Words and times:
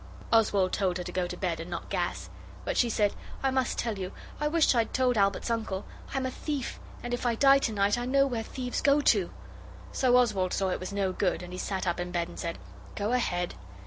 Oswald 0.31 0.73
told 0.73 0.97
her 0.97 1.03
to 1.03 1.11
go 1.11 1.27
to 1.27 1.37
bed 1.37 1.59
and 1.59 1.69
not 1.69 1.91
gas. 1.91 2.31
But 2.65 2.75
she 2.75 2.89
said, 2.89 3.13
'I 3.43 3.51
must 3.51 3.77
tell 3.77 3.99
you; 3.99 4.11
I 4.39 4.47
wish 4.47 4.73
I'd 4.73 4.95
told 4.95 5.15
Albert's 5.15 5.51
uncle. 5.51 5.85
I'm 6.15 6.25
a 6.25 6.31
thief, 6.31 6.79
and 7.03 7.13
if 7.13 7.23
I 7.23 7.35
die 7.35 7.59
to 7.59 7.71
night 7.71 7.99
I 7.99 8.05
know 8.07 8.25
where 8.25 8.41
thieves 8.41 8.81
go 8.81 8.99
to.' 9.01 9.29
So 9.91 10.17
Oswald 10.17 10.53
saw 10.53 10.69
it 10.69 10.79
was 10.79 10.91
no 10.91 11.11
good 11.13 11.43
and 11.43 11.53
he 11.53 11.59
sat 11.59 11.85
up 11.85 11.99
in 11.99 12.09
bed 12.09 12.29
and 12.29 12.39
said 12.39 12.57
'Go 12.95 13.11
ahead. 13.13 13.53